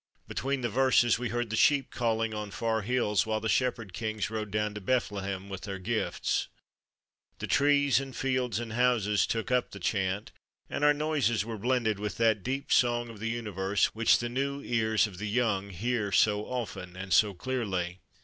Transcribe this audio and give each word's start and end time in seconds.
Between 0.27 0.61
the 0.61 0.67
verses 0.67 1.19
we 1.19 1.29
heard 1.29 1.51
the 1.51 1.55
sheep 1.55 1.91
calling 1.91 2.33
on 2.33 2.49
far 2.49 2.81
hills 2.81 3.27
while 3.27 3.39
the 3.39 3.47
shepherd 3.47 3.93
kings 3.93 4.31
rode 4.31 4.49
down 4.49 4.73
to 4.73 4.81
Bethlehem 4.81 5.47
with 5.47 5.61
their 5.61 5.77
gifts. 5.77 6.47
The 7.37 7.45
trees 7.45 7.99
and 7.99 8.15
fields 8.15 8.59
and 8.59 8.73
houses 8.73 9.27
took 9.27 9.51
up 9.51 9.69
the 9.69 9.79
chant, 9.79 10.31
and 10.71 10.83
our 10.83 10.91
noises 10.95 11.45
were 11.45 11.59
blended 11.59 11.99
with 11.99 12.17
that 12.17 12.41
deep 12.41 12.71
song 12.71 13.09
of 13.09 13.19
the 13.19 13.29
Universe 13.29 13.93
which 13.93 14.17
the 14.17 14.27
new 14.27 14.63
ears 14.63 15.05
of 15.05 15.19
the 15.19 15.29
young 15.29 15.65
72 15.65 15.67
THE 15.67 15.71
DAY 15.71 15.77
BEFORE 15.77 15.81
YESTERDAY 15.83 15.89
hear 16.07 16.11
so 16.11 16.45
often 16.47 16.95
and 16.95 17.13
so 17.13 17.33
clearly. 17.35 17.99